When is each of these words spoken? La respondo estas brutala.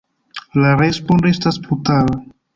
La 0.63 0.71
respondo 0.79 1.31
estas 1.33 1.61
brutala. 1.69 2.19